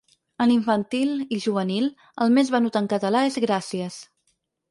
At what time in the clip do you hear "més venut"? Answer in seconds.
2.37-2.81